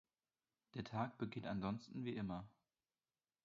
[0.73, 2.49] Der Tag beginnt ansonsten wie immer.